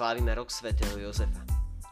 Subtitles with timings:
[0.00, 1.44] Slávime rok svätého Jozefa.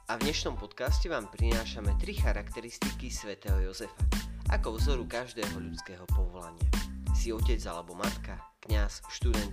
[0.08, 4.00] A v dnešnom podcaste vám prinášame tri charakteristiky svätého Jozefa,
[4.48, 6.64] ako vzoru každého ľudského povolania.
[7.12, 9.52] Si otec alebo matka, kňaz, študent,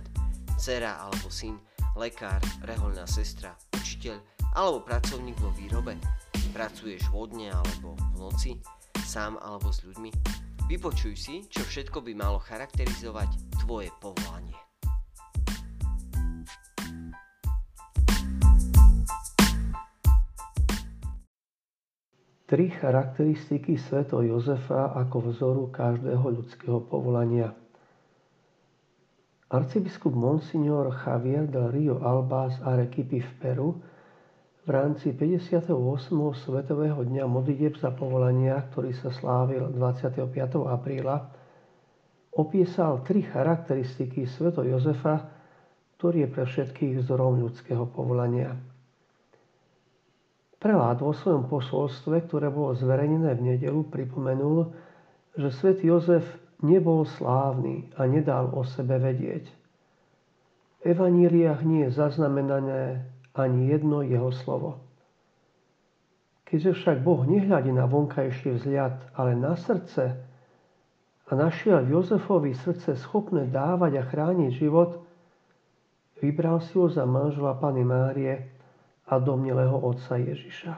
[0.56, 1.60] dcera alebo syn,
[2.00, 4.24] lekár, rehoľná sestra, učiteľ
[4.56, 6.00] alebo pracovník vo výrobe.
[6.56, 8.52] Pracuješ vodne alebo v noci,
[9.04, 10.08] sám alebo s ľuďmi.
[10.72, 14.45] Vypočuj si, čo všetko by malo charakterizovať tvoje povolanie.
[22.46, 27.50] Tri charakteristiky sveto Jozefa ako vzoru každého ľudského povolania.
[29.50, 33.68] Arcibiskup Monsignor Javier del Rio Alba z Arequipy v Peru
[34.62, 35.74] v rámci 58.
[36.38, 40.30] Svetového dňa modlitieb za povolania, ktorý sa slávil 25.
[40.70, 41.26] apríla,
[42.30, 45.34] opísal tri charakteristiky sveto Jozefa,
[45.98, 48.54] ktorý je pre všetkých vzorom ľudského povolania.
[50.66, 54.74] Prelát vo svojom posolstve, ktoré bolo zverejnené v nedelu, pripomenul,
[55.38, 56.26] že svätý Jozef
[56.58, 59.46] nebol slávny a nedal o sebe vedieť.
[60.82, 63.06] V evaníliách nie je zaznamenané
[63.38, 64.82] ani jedno jeho slovo.
[66.50, 70.18] Keďže však Boh nehľadí na vonkajší vzhľad, ale na srdce
[71.30, 74.98] a našiel v Jozefovi srdce schopné dávať a chrániť život,
[76.18, 78.55] vybral si ho za manžela Pany Márie,
[79.06, 80.72] a domnelého otca Ježiša.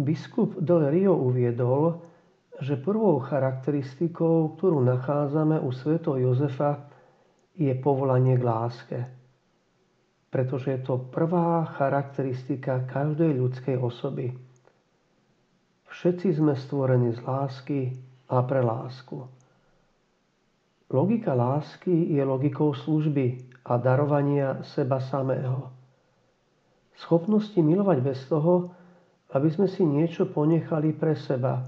[0.00, 2.00] Biskup Del Rio uviedol,
[2.60, 6.88] že prvou charakteristikou, ktorú nachádzame u svätého Jozefa,
[7.56, 8.98] je povolanie k láske.
[10.30, 14.32] Pretože je to prvá charakteristika každej ľudskej osoby.
[15.90, 17.80] Všetci sme stvorení z lásky
[18.30, 19.39] a pre lásku.
[20.90, 25.70] Logika lásky je logikou služby a darovania seba samého.
[26.98, 28.74] Schopnosti milovať bez toho,
[29.30, 31.62] aby sme si niečo ponechali pre seba.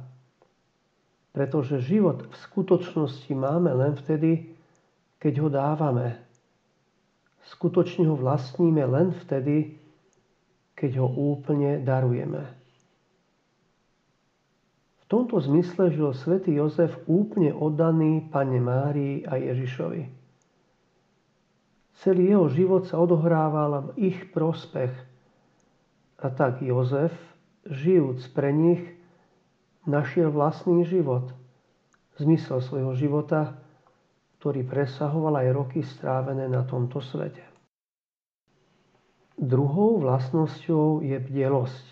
[1.30, 4.52] Pretože život v skutočnosti máme len vtedy,
[5.22, 6.18] keď ho dávame.
[7.46, 9.78] Skutočne ho vlastníme len vtedy,
[10.74, 12.61] keď ho úplne darujeme.
[15.12, 20.08] Tomto zmysle žil svätý Jozef úplne oddaný Pane Márii a Ježišovi.
[22.00, 24.88] Celý jeho život sa odohrával v ich prospech.
[26.16, 27.12] A tak Jozef,
[27.68, 28.80] žijúc pre nich,
[29.84, 31.28] našiel vlastný život,
[32.16, 33.60] zmysel svojho života,
[34.40, 37.44] ktorý presahoval aj roky strávené na tomto svete.
[39.36, 41.86] Druhou vlastnosťou je bdelosť.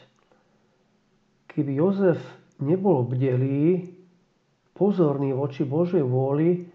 [1.53, 3.91] Keby Jozef nebol bdelý,
[4.77, 6.69] pozorný voči Božej vôli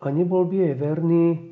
[0.00, 1.50] a nebol by jej verný,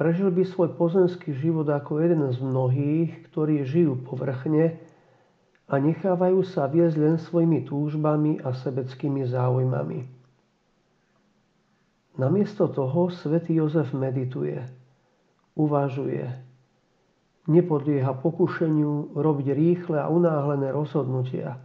[0.00, 4.80] Prežil by svoj pozemský život ako jeden z mnohých, ktorí žijú povrchne
[5.68, 10.00] a nechávajú sa viesť len svojimi túžbami a sebeckými záujmami.
[12.16, 14.64] Namiesto toho svätý Jozef medituje,
[15.52, 16.32] uvažuje,
[17.44, 21.60] nepodlieha pokušeniu robiť rýchle a unáhlené rozhodnutia,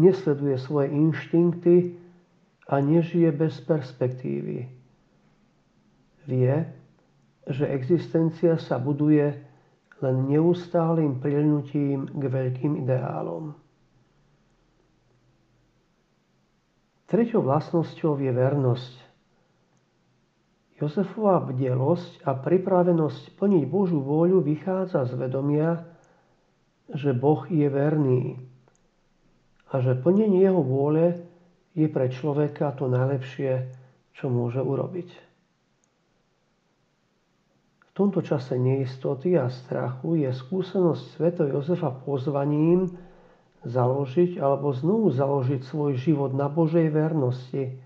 [0.00, 2.00] nesleduje svoje inštinkty
[2.72, 4.64] a nežije bez perspektívy.
[6.24, 6.54] Vie,
[7.44, 9.36] že existencia sa buduje
[10.00, 13.52] len neustálým prilnutím k veľkým ideálom.
[17.10, 18.94] Treťou vlastnosťou je vernosť.
[20.78, 25.84] Jozefová bdelosť a pripravenosť plniť Božú vôľu vychádza z vedomia,
[26.88, 28.38] že Boh je verný
[29.70, 31.22] a že plnenie jeho vôle
[31.78, 33.70] je pre človeka to najlepšie,
[34.12, 35.30] čo môže urobiť
[38.00, 42.88] tomto čase neistoty a strachu je skúsenosť Sveto Jozefa pozvaním
[43.68, 47.76] založiť alebo znovu založiť svoj život na Božej vernosti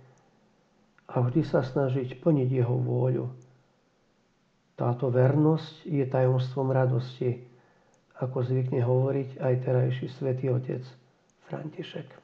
[1.10, 3.26] a vždy sa snažiť plniť jeho vôľu.
[4.78, 7.42] Táto vernosť je tajomstvom radosti,
[8.14, 10.86] ako zvykne hovoriť aj terajší svätý otec
[11.48, 12.23] Franciszek.